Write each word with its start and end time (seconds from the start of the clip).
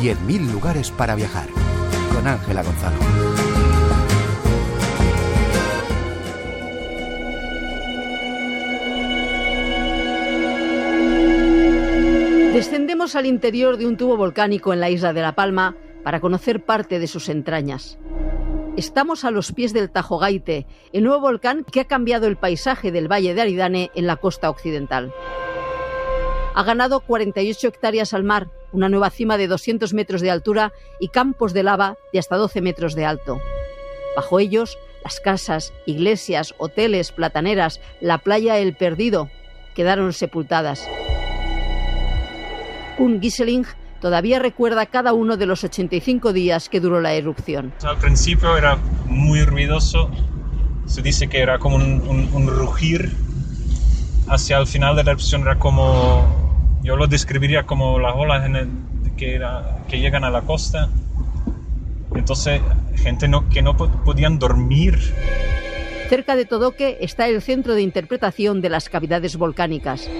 10.000 0.00 0.50
lugares 0.50 0.90
para 0.90 1.14
viajar. 1.14 1.46
Con 2.14 2.26
Ángela 2.26 2.62
Gonzalo. 2.62 2.96
Descendemos 12.54 13.14
al 13.14 13.26
interior 13.26 13.76
de 13.76 13.86
un 13.86 13.98
tubo 13.98 14.16
volcánico 14.16 14.72
en 14.72 14.80
la 14.80 14.88
isla 14.88 15.12
de 15.12 15.20
La 15.20 15.34
Palma 15.34 15.76
para 16.02 16.20
conocer 16.20 16.64
parte 16.64 16.98
de 16.98 17.06
sus 17.06 17.28
entrañas. 17.28 17.98
Estamos 18.78 19.24
a 19.24 19.30
los 19.30 19.52
pies 19.52 19.74
del 19.74 19.90
Tajo 19.90 20.18
Gaite, 20.18 20.66
el 20.94 21.04
nuevo 21.04 21.20
volcán 21.20 21.64
que 21.64 21.80
ha 21.80 21.84
cambiado 21.84 22.26
el 22.26 22.36
paisaje 22.36 22.90
del 22.90 23.10
Valle 23.10 23.34
de 23.34 23.42
Aridane 23.42 23.90
en 23.94 24.06
la 24.06 24.16
costa 24.16 24.48
occidental. 24.48 25.12
Ha 26.54 26.62
ganado 26.62 27.00
48 27.00 27.68
hectáreas 27.68 28.14
al 28.14 28.24
mar, 28.24 28.48
una 28.72 28.88
nueva 28.88 29.10
cima 29.10 29.36
de 29.36 29.46
200 29.46 29.94
metros 29.94 30.20
de 30.20 30.30
altura 30.30 30.72
y 30.98 31.08
campos 31.08 31.52
de 31.52 31.62
lava 31.62 31.96
de 32.12 32.18
hasta 32.18 32.36
12 32.36 32.60
metros 32.60 32.94
de 32.94 33.04
alto. 33.04 33.40
Bajo 34.16 34.40
ellos, 34.40 34.78
las 35.04 35.20
casas, 35.20 35.72
iglesias, 35.86 36.54
hoteles, 36.58 37.12
plataneras, 37.12 37.80
la 38.00 38.18
playa 38.18 38.58
El 38.58 38.74
Perdido 38.74 39.30
quedaron 39.74 40.12
sepultadas. 40.12 40.88
Un 42.98 43.20
Giseling 43.20 43.66
todavía 44.00 44.38
recuerda 44.38 44.86
cada 44.86 45.12
uno 45.12 45.36
de 45.36 45.46
los 45.46 45.64
85 45.64 46.32
días 46.32 46.68
que 46.68 46.80
duró 46.80 47.00
la 47.00 47.14
erupción. 47.14 47.72
Al 47.82 47.98
principio 47.98 48.56
era 48.56 48.76
muy 49.06 49.42
ruidoso, 49.44 50.10
se 50.86 51.02
dice 51.02 51.28
que 51.28 51.40
era 51.40 51.58
como 51.58 51.76
un, 51.76 52.46
rugir, 52.46 53.14
hacia 54.28 54.58
el 54.58 54.66
final 54.66 54.96
de 54.96 55.04
la 55.04 55.12
erupción 55.12 55.42
era 55.42 55.58
como, 55.58 56.49
yo 56.82 56.96
lo 56.96 57.06
describiría 57.06 57.64
como 57.64 57.98
las 57.98 58.14
olas 58.14 58.48
que, 59.16 59.98
llegan 59.98 60.24
a 60.24 60.30
la 60.30 60.42
costa, 60.42 60.88
entonces 62.14 62.60
gente 62.96 63.30
que 63.50 63.62
no 63.62 63.76
podían 63.76 64.38
dormir. 64.38 64.98
Cerca 66.08 66.34
de 66.34 66.44
Todoque 66.44 66.98
está 67.00 67.28
el 67.28 67.40
centro 67.40 67.74
de 67.74 67.82
interpretación 67.82 68.60
de 68.60 68.70
las 68.70 68.88
cavidades 68.88 69.36
volcánicas. 69.36 70.10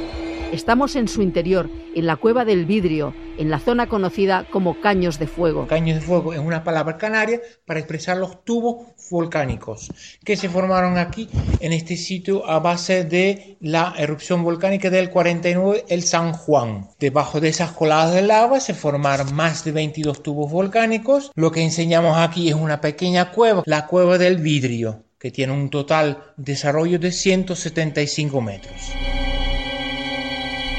Estamos 0.53 0.97
en 0.97 1.07
su 1.07 1.23
interior, 1.23 1.71
en 1.95 2.07
la 2.07 2.17
cueva 2.17 2.45
del 2.45 2.67
vidrio, 2.67 3.15
en 3.39 3.51
la 3.51 3.61
zona 3.61 3.89
conocida 3.89 4.47
como 4.51 4.81
Caños 4.81 5.21
de 5.21 5.29
Fuego. 5.29 5.69
Caños 5.69 6.01
de 6.01 6.05
Fuego 6.05 6.33
es 6.33 6.41
una 6.41 6.65
palabra 6.65 6.99
canaria 6.99 7.41
para 7.65 7.79
expresar 7.79 8.17
los 8.17 8.45
tubos 8.45 8.89
volcánicos 9.13 9.93
que 10.25 10.37
se 10.37 10.49
formaron 10.49 10.99
aquí 10.99 11.29
en 11.61 11.73
este 11.73 11.97
sitio 11.97 12.51
a 12.51 12.59
base 12.59 13.05
de 13.05 13.59
la 13.61 13.95
erupción 13.97 14.43
volcánica 14.43 14.91
del 14.91 15.11
49, 15.11 15.85
el 15.89 16.03
San 16.03 16.33
Juan. 16.33 16.89
Debajo 16.99 17.41
de 17.41 17.49
esas 17.49 17.71
coladas 17.71 18.13
de 18.13 18.23
lava 18.23 18.59
se 18.59 18.75
formaron 18.75 19.33
más 19.33 19.65
de 19.65 19.71
22 19.71 20.21
tubos 20.21 20.51
volcánicos. 20.51 21.31
Lo 21.37 21.53
que 21.53 21.63
enseñamos 21.63 22.19
aquí 22.19 22.49
es 22.49 22.57
una 22.57 22.81
pequeña 22.81 23.31
cueva, 23.31 23.63
la 23.67 23.87
cueva 23.87 24.19
del 24.19 24.39
vidrio, 24.39 25.05
que 25.17 25.31
tiene 25.31 25.53
un 25.53 25.71
total 25.71 26.35
desarrollo 26.37 26.99
de 26.99 27.13
175 27.13 28.41
metros. 28.41 28.91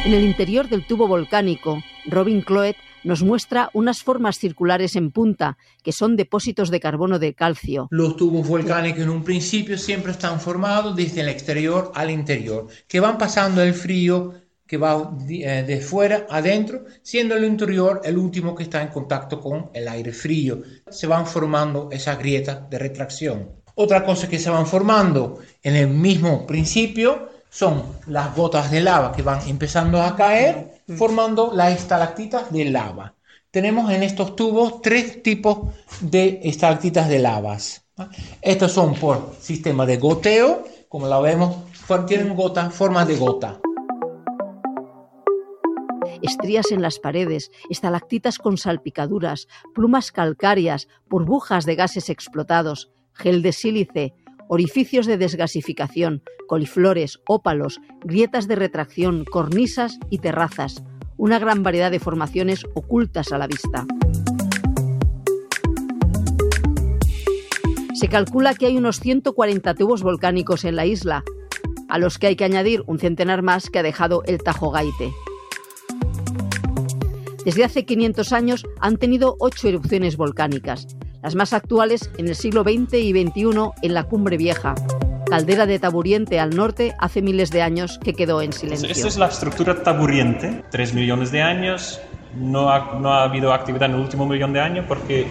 En 0.03 0.15
el 0.15 0.23
interior 0.23 0.67
del 0.67 0.87
tubo 0.87 1.07
volcánico, 1.07 1.83
Robin 2.07 2.41
Cloet 2.41 2.75
nos 3.03 3.21
muestra 3.21 3.69
unas 3.73 4.01
formas 4.01 4.39
circulares 4.39 4.95
en 4.95 5.11
punta, 5.11 5.59
que 5.83 5.91
son 5.91 6.15
depósitos 6.15 6.71
de 6.71 6.79
carbono 6.79 7.19
de 7.19 7.35
calcio. 7.35 7.87
Los 7.91 8.15
tubos 8.15 8.47
volcánicos 8.47 9.01
en 9.01 9.11
un 9.11 9.23
principio 9.23 9.77
siempre 9.77 10.13
están 10.13 10.41
formados 10.41 10.95
desde 10.95 11.21
el 11.21 11.29
exterior 11.29 11.91
al 11.93 12.09
interior, 12.09 12.65
que 12.87 12.99
van 12.99 13.19
pasando 13.19 13.61
el 13.61 13.75
frío 13.75 14.33
que 14.65 14.77
va 14.77 15.17
eh, 15.29 15.65
de 15.67 15.81
fuera 15.81 16.25
adentro, 16.29 16.85
siendo 17.03 17.35
el 17.35 17.43
interior 17.43 18.01
el 18.03 18.17
último 18.17 18.55
que 18.55 18.63
está 18.63 18.81
en 18.81 18.87
contacto 18.87 19.39
con 19.39 19.69
el 19.73 19.87
aire 19.87 20.13
frío. 20.13 20.63
Se 20.89 21.05
van 21.05 21.27
formando 21.27 21.89
esas 21.91 22.17
grietas 22.17 22.67
de 22.71 22.79
retracción. 22.79 23.49
Otra 23.75 24.03
cosa 24.03 24.27
que 24.27 24.39
se 24.39 24.49
van 24.49 24.65
formando 24.65 25.39
en 25.61 25.75
el 25.75 25.89
mismo 25.89 26.47
principio 26.47 27.27
son 27.51 27.83
las 28.07 28.33
gotas 28.33 28.71
de 28.71 28.79
lava 28.79 29.11
que 29.11 29.21
van 29.21 29.45
empezando 29.47 30.01
a 30.01 30.15
caer 30.15 30.81
formando 30.97 31.51
las 31.53 31.73
estalactitas 31.77 32.51
de 32.51 32.65
lava. 32.65 33.13
Tenemos 33.51 33.91
en 33.91 34.03
estos 34.03 34.37
tubos 34.37 34.81
tres 34.81 35.21
tipos 35.21 35.73
de 35.99 36.39
estalactitas 36.43 37.09
de 37.09 37.19
lavas. 37.19 37.85
Estos 38.41 38.71
son 38.71 38.95
por 38.95 39.35
sistema 39.39 39.85
de 39.85 39.97
goteo, 39.97 40.63
como 40.87 41.07
la 41.07 41.19
vemos, 41.19 41.57
tienen 42.07 42.33
gotas, 42.35 42.73
forma 42.73 43.05
de 43.05 43.17
gota. 43.17 43.59
Estrías 46.21 46.71
en 46.71 46.81
las 46.81 46.99
paredes, 46.99 47.51
estalactitas 47.69 48.37
con 48.37 48.57
salpicaduras, 48.57 49.47
plumas 49.75 50.13
calcáreas, 50.13 50.87
burbujas 51.09 51.65
de 51.65 51.75
gases 51.75 52.09
explotados, 52.09 52.91
gel 53.11 53.41
de 53.41 53.51
sílice, 53.51 54.13
orificios 54.53 55.05
de 55.05 55.17
desgasificación, 55.17 56.23
coliflores, 56.45 57.21
ópalos, 57.25 57.79
grietas 58.03 58.49
de 58.49 58.57
retracción, 58.57 59.23
cornisas 59.23 59.97
y 60.09 60.17
terrazas, 60.17 60.83
una 61.15 61.39
gran 61.39 61.63
variedad 61.63 61.89
de 61.89 62.01
formaciones 62.01 62.65
ocultas 62.73 63.31
a 63.31 63.37
la 63.37 63.47
vista. 63.47 63.85
Se 67.93 68.09
calcula 68.09 68.53
que 68.53 68.65
hay 68.65 68.75
unos 68.75 68.99
140 68.99 69.73
tubos 69.75 70.03
volcánicos 70.03 70.65
en 70.65 70.75
la 70.75 70.85
isla, 70.85 71.23
a 71.87 71.97
los 71.97 72.19
que 72.19 72.27
hay 72.27 72.35
que 72.35 72.43
añadir 72.43 72.83
un 72.87 72.99
centenar 72.99 73.43
más 73.43 73.69
que 73.69 73.79
ha 73.79 73.83
dejado 73.83 74.21
el 74.25 74.39
Tajo 74.43 74.69
Gaite. 74.69 75.13
Desde 77.45 77.63
hace 77.63 77.85
500 77.85 78.33
años 78.33 78.65
han 78.81 78.97
tenido 78.97 79.37
ocho 79.39 79.69
erupciones 79.69 80.17
volcánicas, 80.17 80.87
las 81.21 81.35
más 81.35 81.53
actuales 81.53 82.09
en 82.17 82.27
el 82.27 82.35
siglo 82.35 82.63
XX 82.63 82.93
y 82.95 83.11
XXI 83.11 83.71
en 83.81 83.93
la 83.93 84.03
Cumbre 84.05 84.37
Vieja, 84.37 84.75
caldera 85.27 85.65
de 85.65 85.79
Taburiente 85.79 86.39
al 86.39 86.55
norte 86.55 86.93
hace 86.99 87.21
miles 87.21 87.51
de 87.51 87.61
años 87.61 87.99
que 88.03 88.13
quedó 88.13 88.41
en 88.41 88.53
silencio. 88.53 88.89
Esta 88.89 89.07
es 89.07 89.17
la 89.17 89.27
estructura 89.27 89.83
Taburiente, 89.83 90.63
tres 90.71 90.93
millones 90.93 91.31
de 91.31 91.41
años, 91.41 92.01
no 92.35 92.69
ha, 92.69 92.99
no 92.99 93.13
ha 93.13 93.23
habido 93.23 93.53
actividad 93.53 93.89
en 93.89 93.95
el 93.95 94.01
último 94.01 94.25
millón 94.25 94.53
de 94.53 94.61
años 94.61 94.85
porque 94.87 95.27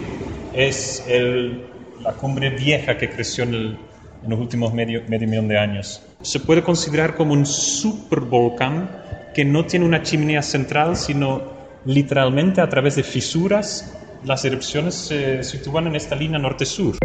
es 0.53 1.03
el, 1.07 1.65
la 2.01 2.13
cumbre 2.13 2.51
vieja 2.51 2.97
que 2.97 3.09
creció 3.09 3.43
en, 3.43 3.53
el, 3.53 3.77
en 4.23 4.29
los 4.29 4.39
últimos 4.39 4.73
medio, 4.73 5.01
medio 5.07 5.27
millón 5.27 5.47
de 5.47 5.57
años. 5.57 6.01
Se 6.21 6.39
puede 6.39 6.63
considerar 6.63 7.15
como 7.15 7.33
un 7.33 7.45
supervolcán 7.45 8.89
que 9.33 9.43
no 9.43 9.65
tiene 9.65 9.85
una 9.85 10.03
chimenea 10.03 10.41
central, 10.41 10.95
sino 10.95 11.41
literalmente 11.85 12.61
a 12.61 12.69
través 12.69 12.95
de 12.95 13.03
fisuras 13.03 14.00
las 14.23 14.45
erupciones 14.45 14.95
se 14.95 15.43
sitúan 15.43 15.87
en 15.87 15.95
esta 15.95 16.15
línea 16.15 16.39
norte-sur. 16.39 16.97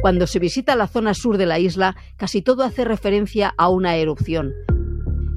Cuando 0.00 0.26
se 0.26 0.38
visita 0.38 0.76
la 0.76 0.86
zona 0.86 1.14
sur 1.14 1.38
de 1.38 1.46
la 1.46 1.58
isla, 1.58 1.96
casi 2.16 2.42
todo 2.42 2.62
hace 2.62 2.84
referencia 2.84 3.54
a 3.56 3.68
una 3.68 3.96
erupción. 3.96 4.52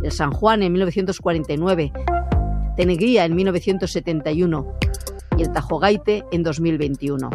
El 0.04 0.12
San 0.12 0.32
Juan 0.32 0.62
en 0.64 0.72
1949, 0.74 1.92
Tenegría 2.76 3.26
en 3.26 3.36
1971 3.36 4.74
y 5.38 5.42
el 5.42 5.52
Tajogaite 5.52 6.24
en 6.32 6.42
2021. 6.42 7.30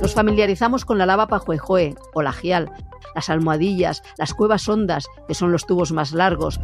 Nos 0.00 0.14
familiarizamos 0.14 0.84
con 0.84 0.96
la 0.96 1.06
lava 1.06 1.28
Pajuejoe 1.28 1.94
o 2.14 2.22
la 2.22 2.32
Gial, 2.32 2.70
las 3.14 3.28
almohadillas, 3.28 4.02
las 4.16 4.32
cuevas 4.32 4.68
hondas, 4.68 5.06
que 5.26 5.34
son 5.34 5.52
los 5.52 5.66
tubos 5.66 5.92
más 5.92 6.12
largos, 6.12 6.60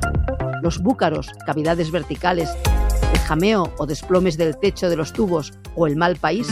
los 0.62 0.78
búcaros, 0.80 1.30
cavidades 1.44 1.90
verticales, 1.90 2.50
el 3.14 3.20
jameo 3.20 3.72
o 3.78 3.86
desplomes 3.86 4.36
del 4.36 4.58
techo 4.58 4.90
de 4.90 4.96
los 4.96 5.12
tubos 5.12 5.54
o 5.76 5.86
el 5.86 5.96
mal 5.96 6.16
país. 6.16 6.48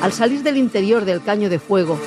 Al 0.00 0.12
salir 0.12 0.42
del 0.42 0.56
interior 0.56 1.04
del 1.04 1.22
caño 1.22 1.48
de 1.48 1.58
fuego, 1.58 1.98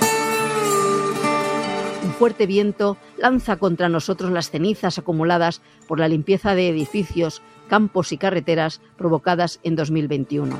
un 2.03 2.11
fuerte 2.11 2.45
viento 2.45 2.97
lanza 3.17 3.57
contra 3.57 3.89
nosotros 3.89 4.31
las 4.31 4.49
cenizas 4.49 4.97
acumuladas 4.97 5.61
por 5.87 5.99
la 5.99 6.07
limpieza 6.07 6.55
de 6.55 6.69
edificios, 6.69 7.41
campos 7.67 8.11
y 8.11 8.17
carreteras 8.17 8.81
provocadas 8.97 9.59
en 9.63 9.75
2021. 9.75 10.55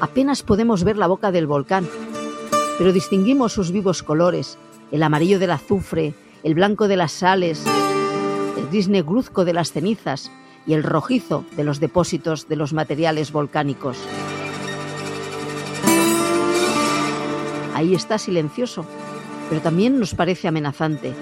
Apenas 0.00 0.42
podemos 0.42 0.84
ver 0.84 0.96
la 0.96 1.06
boca 1.06 1.32
del 1.32 1.46
volcán, 1.46 1.88
pero 2.78 2.92
distinguimos 2.92 3.52
sus 3.52 3.72
vivos 3.72 4.02
colores, 4.02 4.58
el 4.90 5.02
amarillo 5.02 5.38
del 5.38 5.50
azufre, 5.50 6.14
el 6.44 6.54
blanco 6.54 6.86
de 6.88 6.96
las 6.96 7.12
sales, 7.12 7.64
el 8.70 9.02
gris 9.02 9.30
de 9.34 9.52
las 9.52 9.72
cenizas 9.72 10.30
y 10.66 10.74
el 10.74 10.82
rojizo 10.82 11.44
de 11.56 11.64
los 11.64 11.80
depósitos 11.80 12.48
de 12.48 12.56
los 12.56 12.72
materiales 12.72 13.32
volcánicos. 13.32 13.96
Ahí 17.74 17.94
está 17.94 18.18
silencioso, 18.18 18.84
pero 19.48 19.62
también 19.62 19.98
nos 19.98 20.14
parece 20.14 20.48
amenazante. 20.48 21.14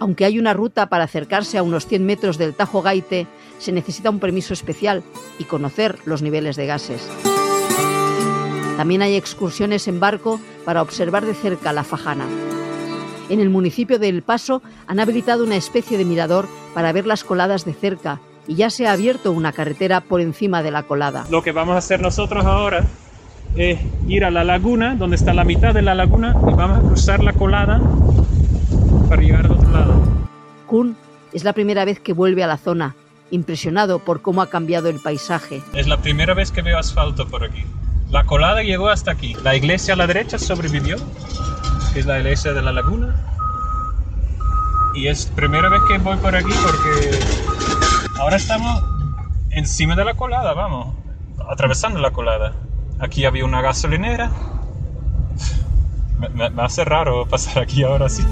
Aunque 0.00 0.24
hay 0.24 0.38
una 0.38 0.54
ruta 0.54 0.88
para 0.88 1.04
acercarse 1.04 1.58
a 1.58 1.62
unos 1.62 1.86
100 1.86 2.04
metros 2.04 2.38
del 2.38 2.54
Tajo 2.54 2.82
Gaite, 2.82 3.26
se 3.58 3.70
necesita 3.70 4.10
un 4.10 4.18
permiso 4.18 4.54
especial 4.54 5.02
y 5.38 5.44
conocer 5.44 5.98
los 6.06 6.22
niveles 6.22 6.56
de 6.56 6.66
gases. 6.66 7.06
También 8.78 9.02
hay 9.02 9.14
excursiones 9.14 9.86
en 9.88 10.00
barco 10.00 10.40
para 10.64 10.80
observar 10.80 11.26
de 11.26 11.34
cerca 11.34 11.74
la 11.74 11.84
fajana. 11.84 12.26
En 13.30 13.38
el 13.38 13.48
municipio 13.48 14.00
de 14.00 14.08
El 14.08 14.22
Paso 14.22 14.60
han 14.88 14.98
habilitado 14.98 15.44
una 15.44 15.54
especie 15.54 15.96
de 15.96 16.04
mirador 16.04 16.48
para 16.74 16.90
ver 16.90 17.06
las 17.06 17.22
coladas 17.22 17.64
de 17.64 17.72
cerca 17.72 18.20
y 18.48 18.56
ya 18.56 18.70
se 18.70 18.88
ha 18.88 18.92
abierto 18.92 19.30
una 19.30 19.52
carretera 19.52 20.00
por 20.00 20.20
encima 20.20 20.64
de 20.64 20.72
la 20.72 20.82
colada. 20.82 21.24
Lo 21.30 21.40
que 21.40 21.52
vamos 21.52 21.76
a 21.76 21.78
hacer 21.78 22.00
nosotros 22.00 22.44
ahora 22.44 22.84
es 23.54 23.78
ir 24.08 24.24
a 24.24 24.32
la 24.32 24.42
laguna, 24.42 24.96
donde 24.96 25.14
está 25.14 25.32
la 25.32 25.44
mitad 25.44 25.72
de 25.72 25.82
la 25.82 25.94
laguna, 25.94 26.36
y 26.50 26.54
vamos 26.54 26.78
a 26.78 26.80
cruzar 26.82 27.22
la 27.22 27.32
colada 27.32 27.80
para 29.08 29.22
llegar 29.22 29.46
al 29.46 29.52
otro 29.52 29.70
lado. 29.70 30.02
Kun 30.66 30.96
es 31.32 31.44
la 31.44 31.52
primera 31.52 31.84
vez 31.84 32.00
que 32.00 32.12
vuelve 32.12 32.42
a 32.42 32.48
la 32.48 32.56
zona, 32.56 32.96
impresionado 33.30 34.00
por 34.00 34.22
cómo 34.22 34.42
ha 34.42 34.50
cambiado 34.50 34.88
el 34.88 34.98
paisaje. 34.98 35.62
Es 35.74 35.86
la 35.86 35.98
primera 35.98 36.34
vez 36.34 36.50
que 36.50 36.62
veo 36.62 36.78
asfalto 36.78 37.28
por 37.28 37.44
aquí. 37.44 37.62
La 38.10 38.24
colada 38.24 38.64
llegó 38.64 38.88
hasta 38.88 39.12
aquí. 39.12 39.36
La 39.44 39.54
iglesia 39.54 39.94
a 39.94 39.96
la 39.96 40.08
derecha 40.08 40.36
sobrevivió, 40.36 40.96
que 41.92 42.00
es 42.00 42.06
la 42.06 42.18
iglesia 42.18 42.52
de 42.52 42.62
la 42.62 42.72
laguna. 42.72 43.14
Y 44.94 45.08
es 45.08 45.26
primera 45.26 45.68
vez 45.68 45.80
que 45.88 45.98
voy 45.98 46.16
por 46.16 46.34
aquí 46.34 46.52
porque 46.62 47.18
ahora 48.18 48.36
estamos 48.36 48.82
encima 49.50 49.94
de 49.96 50.04
la 50.04 50.14
colada, 50.14 50.52
vamos, 50.54 50.94
atravesando 51.48 52.00
la 52.00 52.10
colada. 52.10 52.54
Aquí 52.98 53.24
había 53.24 53.44
una 53.44 53.62
gasolinera. 53.62 54.30
Me, 56.34 56.62
hace 56.62 56.84
raro 56.84 57.26
pasar 57.26 57.62
aquí 57.62 57.82
ahora 57.82 58.08
sí. 58.08 58.24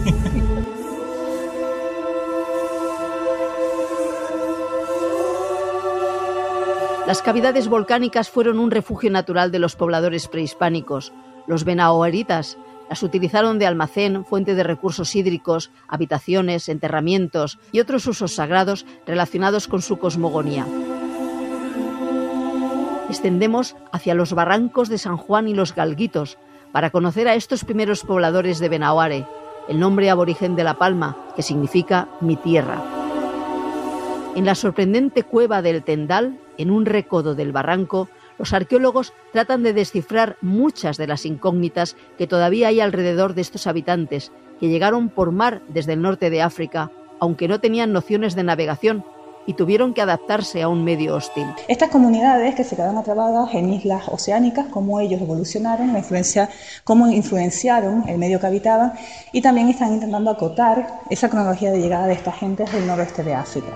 Las 7.07 7.23
cavidades 7.23 7.69
volcánicas 7.69 8.29
fueron 8.29 8.59
un 8.59 8.71
refugio 8.71 9.11
natural 9.11 9.51
de 9.51 9.59
los 9.59 9.75
pobladores 9.77 10.29
prehispánicos. 10.29 11.15
Los 11.47 11.65
benaoeritas 11.65 12.59
las 12.89 13.03
utilizaron 13.03 13.59
de 13.59 13.67
almacén, 13.67 14.25
fuente 14.25 14.55
de 14.55 14.63
recursos 14.63 15.15
hídricos, 15.15 15.71
habitaciones, 15.89 16.69
enterramientos 16.69 17.59
y 17.73 17.81
otros 17.81 18.07
usos 18.07 18.35
sagrados 18.35 18.87
relacionados 19.07 19.69
con 19.69 19.83
su 19.83 19.99
cosmogonía. 19.99 20.67
Extendemos 23.09 23.77
hacia 23.93 24.15
los 24.15 24.33
barrancos 24.33 24.89
de 24.89 24.99
San 24.99 25.17
Juan 25.17 25.49
y 25.49 25.55
los 25.55 25.75
Galguitos 25.75 26.39
para 26.73 26.91
conocer 26.91 27.29
a 27.29 27.35
estos 27.35 27.65
primeros 27.65 28.03
pobladores 28.03 28.59
de 28.59 28.69
Benaoare, 28.69 29.27
el 29.69 29.81
nombre 29.81 30.11
aborigen 30.11 30.57
de 30.57 30.65
La 30.65 30.75
Palma, 30.75 31.17
que 31.35 31.43
significa 31.43 32.09
mi 32.21 32.37
tierra. 32.37 32.83
En 34.35 34.45
la 34.45 34.55
sorprendente 34.55 35.23
cueva 35.23 35.63
del 35.63 35.83
Tendal, 35.83 36.39
en 36.59 36.71
un 36.71 36.87
recodo 36.87 37.35
del 37.35 37.53
barranco, 37.53 38.09
los 38.39 38.53
arqueólogos 38.53 39.13
tratan 39.33 39.63
de 39.63 39.73
descifrar 39.73 40.37
muchas 40.41 40.97
de 40.97 41.07
las 41.07 41.27
incógnitas 41.27 41.97
que 42.17 42.27
todavía 42.27 42.69
hay 42.69 42.81
alrededor 42.81 43.35
de 43.35 43.43
estos 43.43 43.67
habitantes, 43.67 44.33
que 44.61 44.69
llegaron 44.69 45.09
por 45.09 45.33
mar 45.33 45.63
desde 45.69 45.93
el 45.93 46.03
norte 46.03 46.31
de 46.31 46.43
África, 46.43 46.91
aunque 47.21 47.49
no 47.49 47.61
tenían 47.61 47.93
nociones 47.93 48.35
de 48.35 48.45
navegación 48.45 49.05
y 49.49 49.55
tuvieron 49.55 49.95
que 49.95 50.03
adaptarse 50.03 50.61
a 50.61 50.69
un 50.69 50.85
medio 50.85 51.17
hostil. 51.17 51.47
Estas 51.69 51.89
comunidades 51.89 52.55
que 52.55 52.65
se 52.65 52.77
quedaron 52.77 52.99
atrapadas 52.99 53.55
en 53.55 53.73
islas 53.73 54.07
oceánicas, 54.07 54.67
cómo 54.67 55.01
ellos 55.01 55.23
evolucionaron, 55.23 55.95
la 55.95 56.01
influencia, 56.01 56.51
cómo 56.85 57.09
influenciaron 57.09 58.07
el 58.09 58.19
medio 58.19 58.39
que 58.41 58.47
habitaban 58.47 58.93
y 59.33 59.41
también 59.41 59.71
están 59.71 59.95
intentando 59.95 60.31
acotar 60.31 61.01
esa 61.09 61.31
cronología 61.31 61.73
de 61.73 61.81
llegada 61.81 62.07
de 62.07 62.13
estas 62.13 62.37
gentes 62.37 62.71
del 62.73 62.87
noroeste 62.87 63.23
de 63.25 63.35
África. 63.35 63.69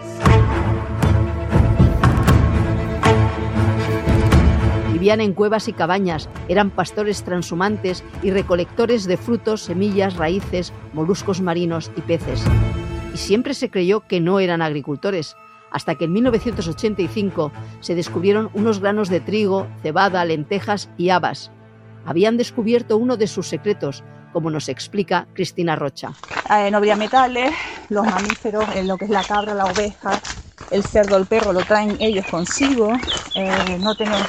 Vivían 5.03 5.21
en 5.21 5.33
cuevas 5.33 5.67
y 5.67 5.73
cabañas, 5.73 6.29
eran 6.47 6.71
pastores 6.71 7.25
transhumantes 7.25 8.05
y 8.23 8.31
recolectores 8.31 9.05
de 9.05 9.17
frutos, 9.17 9.63
semillas, 9.63 10.15
raíces, 10.15 10.73
moluscos 10.93 11.41
marinos 11.41 11.91
y 11.97 12.03
peces. 12.03 12.45
Y 13.13 13.17
siempre 13.17 13.55
se 13.55 13.69
creyó 13.69 14.07
que 14.07 14.21
no 14.21 14.39
eran 14.39 14.63
agricultores, 14.63 15.35
hasta 15.73 15.97
que 15.97 16.05
en 16.05 16.13
1985 16.13 17.51
se 17.81 17.97
descubrieron 17.97 18.49
unos 18.55 18.79
granos 18.79 19.09
de 19.09 19.19
trigo, 19.19 19.67
cebada, 19.83 20.25
lentejas 20.25 20.89
y 20.97 21.09
habas. 21.09 21.51
Habían 22.07 22.37
descubierto 22.37 22.97
uno 22.97 23.17
de 23.17 23.27
sus 23.27 23.49
secretos, 23.49 24.05
como 24.33 24.51
nos 24.51 24.69
explica 24.69 25.27
Cristina 25.33 25.75
Rocha. 25.75 26.13
Eh, 26.49 26.71
no 26.71 26.81
metales, 26.81 27.53
los 27.89 28.07
mamíferos, 28.07 28.67
en 28.77 28.87
lo 28.87 28.97
que 28.97 29.07
es 29.07 29.11
la 29.11 29.25
cabra, 29.25 29.53
la 29.53 29.65
oveja, 29.65 30.21
el 30.71 30.85
cerdo, 30.85 31.17
el 31.17 31.27
perro, 31.27 31.53
lo 31.53 31.63
traen 31.63 31.97
ellos 31.99 32.25
consigo, 32.27 32.93
eh, 33.35 33.79
no 33.81 33.97
tenemos 33.97 34.29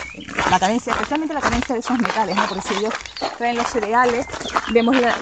la 0.53 0.59
carencia, 0.59 0.93
especialmente 0.93 1.33
la 1.33 1.41
carencia 1.41 1.73
de 1.73 1.79
esos 1.79 1.97
metales, 1.97 2.35
¿no? 2.35 2.43
porque 2.47 2.61
si 2.61 2.75
ellos 2.75 2.93
traen 3.39 3.57
los 3.57 3.67
cereales, 3.67 4.27
vemos 4.71 4.95
la, 5.01 5.15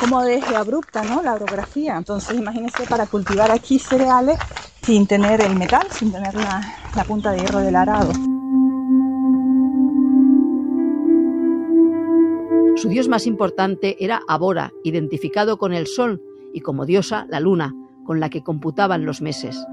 cómo 0.00 0.22
es 0.22 0.44
abrupta 0.48 1.04
¿no? 1.04 1.22
la 1.22 1.34
orografía, 1.34 1.96
entonces 1.96 2.36
imagínense 2.36 2.84
para 2.88 3.06
cultivar 3.06 3.52
aquí 3.52 3.78
cereales 3.78 4.40
sin 4.82 5.06
tener 5.06 5.40
el 5.40 5.54
metal, 5.54 5.86
sin 5.92 6.10
tener 6.10 6.34
la, 6.34 6.60
la 6.96 7.04
punta 7.04 7.30
de 7.30 7.38
hierro 7.38 7.60
del 7.60 7.76
arado. 7.76 8.12
Su 12.74 12.88
dios 12.88 13.06
más 13.06 13.28
importante 13.28 14.04
era 14.04 14.20
Abora, 14.26 14.72
identificado 14.82 15.58
con 15.58 15.72
el 15.74 15.86
sol, 15.86 16.20
y 16.52 16.60
como 16.60 16.86
diosa 16.86 17.24
la 17.28 17.38
luna, 17.38 17.72
con 18.04 18.18
la 18.18 18.30
que 18.30 18.42
computaban 18.42 19.06
los 19.06 19.22
meses. 19.22 19.64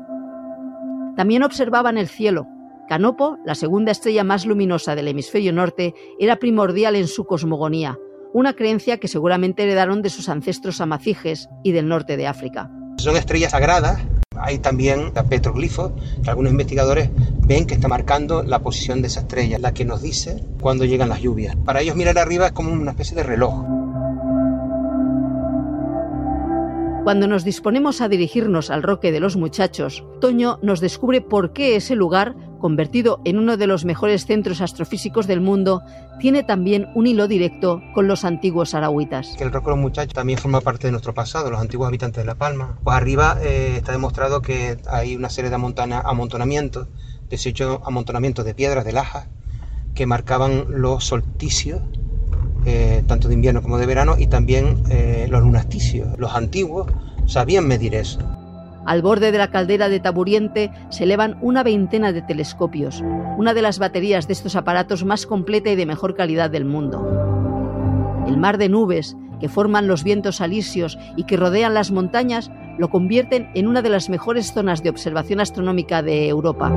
También 1.16 1.42
observaban 1.42 1.98
el 1.98 2.08
cielo. 2.08 2.46
Canopo, 2.90 3.38
la 3.46 3.54
segunda 3.54 3.92
estrella 3.92 4.24
más 4.24 4.48
luminosa 4.48 4.96
del 4.96 5.10
hemisferio 5.10 5.54
norte, 5.54 5.94
era 6.18 6.38
primordial 6.38 6.96
en 6.96 7.08
su 7.08 7.24
cosmogonía, 7.26 8.00
una 8.34 8.56
creencia 8.56 8.98
que 8.98 9.08
seguramente 9.08 9.62
heredaron 9.62 10.02
de 10.02 10.10
sus 10.10 10.28
ancestros 10.28 10.82
amacijes 10.82 11.50
y 11.64 11.72
del 11.72 11.88
norte 11.88 12.18
de 12.18 12.26
África. 12.26 12.72
Son 12.98 13.16
estrellas 13.16 13.52
sagradas. 13.52 14.02
Hay 14.42 14.58
también 14.58 15.14
petroglifos 15.30 15.92
que 16.24 16.32
algunos 16.32 16.52
investigadores 16.52 17.12
ven 17.46 17.68
que 17.68 17.76
está 17.76 17.88
marcando 17.88 18.42
la 18.42 18.58
posición 18.58 19.04
de 19.04 19.08
esa 19.10 19.20
estrella, 19.20 19.60
la 19.60 19.72
que 19.72 19.86
nos 19.86 20.02
dice 20.02 20.44
cuándo 20.60 20.84
llegan 20.84 21.10
las 21.10 21.22
lluvias. 21.22 21.56
Para 21.58 21.82
ellos 21.82 21.96
mirar 21.96 22.18
arriba 22.18 22.48
es 22.48 22.52
como 22.54 22.74
una 22.74 22.92
especie 22.92 23.16
de 23.16 23.22
reloj. 23.22 23.54
Cuando 27.04 27.28
nos 27.28 27.44
disponemos 27.44 28.02
a 28.02 28.10
dirigirnos 28.10 28.70
al 28.70 28.84
Roque 28.84 29.12
de 29.12 29.20
los 29.20 29.36
Muchachos, 29.36 30.04
Toño 30.22 30.60
nos 30.62 30.80
descubre 30.80 31.22
por 31.22 31.54
qué 31.54 31.76
ese 31.76 31.96
lugar, 31.96 32.36
convertido 32.60 33.22
en 33.26 33.38
uno 33.38 33.58
de 33.58 33.68
los 33.68 33.86
mejores 33.86 34.26
centros 34.26 34.62
astrofísicos 34.62 35.28
del 35.28 35.42
mundo, 35.42 35.82
tiene 36.20 36.44
también 36.44 36.88
un 36.94 37.08
hilo 37.08 37.28
directo 37.28 37.82
con 37.94 38.08
los 38.08 38.26
antiguos 38.26 38.74
arahuitas. 38.74 39.36
El 39.40 39.52
de 39.52 39.60
los 39.60 39.78
Muchachos 39.78 40.14
también 40.14 40.38
forma 40.38 40.62
parte 40.62 40.88
de 40.88 40.92
nuestro 40.92 41.14
pasado, 41.14 41.50
los 41.50 41.60
antiguos 41.60 41.88
habitantes 41.88 42.24
de 42.24 42.28
La 42.28 42.36
Palma. 42.36 42.78
Pues 42.84 42.96
arriba 42.96 43.38
eh, 43.42 43.76
está 43.78 43.92
demostrado 43.92 44.42
que 44.42 44.78
hay 44.88 45.16
una 45.16 45.30
serie 45.30 45.50
de 45.50 45.56
amontona, 45.56 46.00
amontonamientos, 46.00 46.88
18 47.30 47.82
amontonamientos 47.86 48.46
de 48.46 48.54
piedras 48.54 48.86
de 48.86 48.92
lajas 48.92 49.28
que 49.96 50.06
marcaban 50.06 50.66
los 50.70 51.04
solsticios 51.04 51.82
eh, 52.66 53.04
tanto 53.08 53.30
de 53.30 53.36
invierno 53.36 53.62
como 53.62 53.78
de 53.78 53.86
verano, 53.86 54.16
y 54.18 54.28
también 54.28 54.84
eh, 54.90 55.28
los 55.30 55.42
lunasticios. 55.42 56.08
Los 56.20 56.36
antiguos 56.36 56.92
sabían 57.26 57.68
medir 57.68 57.96
eso. 57.96 58.20
Al 58.90 59.04
borde 59.04 59.32
de 59.32 59.38
la 59.38 59.52
caldera 59.52 59.88
de 59.88 60.00
Taburiente 60.00 60.72
se 60.90 61.04
elevan 61.04 61.38
una 61.42 61.62
veintena 61.62 62.12
de 62.12 62.24
telescopios, 62.24 63.04
una 63.38 63.54
de 63.54 63.62
las 63.62 63.78
baterías 63.78 64.26
de 64.26 64.34
estos 64.34 64.56
aparatos 64.56 65.06
más 65.06 65.28
completa 65.28 65.70
y 65.70 65.76
de 65.76 65.86
mejor 65.86 66.16
calidad 66.16 66.50
del 66.50 66.66
mundo. 66.66 67.06
El 68.28 68.38
mar 68.38 68.58
de 68.58 68.68
nubes 68.68 69.16
que 69.40 69.48
forman 69.48 69.88
los 69.88 70.04
vientos 70.04 70.42
alisios 70.42 70.98
y 71.16 71.26
que 71.26 71.38
rodean 71.38 71.76
las 71.76 71.92
montañas 71.92 72.50
lo 72.80 72.90
convierten 72.90 73.52
en 73.54 73.68
una 73.68 73.84
de 73.84 73.90
las 73.90 74.10
mejores 74.10 74.54
zonas 74.54 74.82
de 74.82 74.90
observación 74.90 75.40
astronómica 75.40 76.02
de 76.02 76.28
Europa 76.28 76.74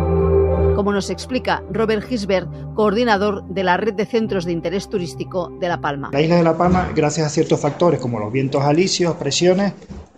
como 0.75 0.93
nos 0.93 1.11
explica 1.11 1.63
Robert 1.71 2.03
Gisbert, 2.03 2.49
coordinador 2.75 3.45
de 3.45 3.63
la 3.63 3.77
red 3.77 3.95
de 3.95 4.07
centros 4.07 4.45
de 4.45 4.53
interés 4.53 4.89
turístico 4.89 5.53
de 5.61 5.69
La 5.69 5.81
Palma. 5.81 6.11
La 6.13 6.21
isla 6.21 6.37
de 6.37 6.43
La 6.43 6.57
Palma, 6.57 6.91
gracias 6.95 7.27
a 7.27 7.31
ciertos 7.31 7.61
factores 7.61 8.01
como 8.01 8.19
los 8.19 8.33
vientos 8.33 8.63
alisios, 8.65 9.15
presiones, 9.17 9.75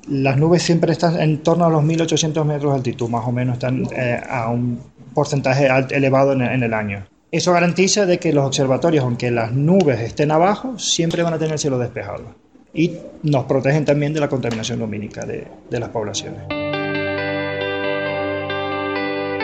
las 0.08 0.36
nubes 0.36 0.62
siempre 0.62 0.92
están 0.92 1.20
en 1.20 1.42
torno 1.42 1.64
a 1.64 1.70
los 1.70 1.82
1800 1.82 2.44
metros 2.44 2.72
de 2.72 2.76
altitud, 2.76 3.08
más 3.08 3.26
o 3.26 3.32
menos 3.32 3.54
están 3.54 3.86
eh, 3.94 4.20
a 4.28 4.50
un 4.50 4.78
porcentaje 5.14 5.68
elevado 5.90 6.32
en 6.32 6.62
el, 6.62 6.74
año. 6.74 7.06
Eso 7.30 7.52
garantiza 7.52 8.06
de 8.06 8.18
que 8.18 8.32
los 8.32 8.44
observatorios, 8.44 9.04
aunque 9.04 9.30
las 9.30 9.52
nubes 9.52 10.00
estén 10.00 10.30
abajo, 10.30 10.78
siempre 10.78 11.22
van 11.22 11.34
a 11.34 11.38
tener 11.38 11.52
el 11.52 11.58
cielo 11.58 11.78
despejado. 11.78 12.34
Y 12.72 12.92
nos 13.22 13.44
protegen 13.44 13.84
también 13.84 14.12
de 14.12 14.20
la 14.20 14.28
contaminación 14.28 14.80
lumínica 14.80 15.24
de, 15.24 15.46
de 15.70 15.80
las 15.80 15.90
poblaciones. 15.90 16.42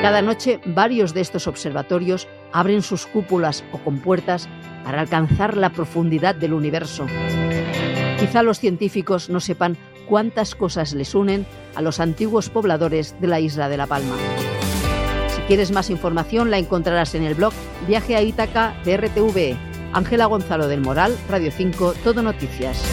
Cada 0.02 0.23
noche 0.23 0.61
varios 0.64 1.14
de 1.14 1.21
estos 1.21 1.47
observatorios 1.47 2.26
abren 2.52 2.83
sus 2.83 3.07
cúpulas 3.07 3.64
o 3.73 3.79
compuertas 3.79 4.49
para 4.85 5.00
alcanzar 5.00 5.57
la 5.57 5.71
profundidad 5.71 6.35
del 6.35 6.55
universo. 6.55 7.07
Quizá 8.19 8.43
los 8.43 8.59
científicos 8.59 9.31
no 9.31 9.40
sepan 9.40 9.76
cuántas 10.11 10.57
cosas 10.57 10.93
les 10.93 11.14
unen 11.14 11.47
a 11.76 11.81
los 11.81 12.00
antiguos 12.00 12.50
pobladores 12.50 13.14
de 13.21 13.29
la 13.29 13.38
isla 13.38 13.69
de 13.69 13.76
La 13.76 13.87
Palma. 13.87 14.17
Si 15.29 15.40
quieres 15.43 15.71
más 15.71 15.88
información 15.88 16.50
la 16.50 16.59
encontrarás 16.59 17.14
en 17.14 17.23
el 17.23 17.37
blog 17.37 17.52
Viaje 17.87 18.17
a 18.17 18.23
Ítaca 18.23 18.75
de 18.85 18.97
RTV. 18.97 19.57
Ángela 19.93 20.26
Gonzalo 20.26 20.67
del 20.67 20.81
Moral, 20.81 21.17
Radio 21.29 21.52
5, 21.52 21.95
Todo 22.02 22.23
Noticias. 22.23 22.85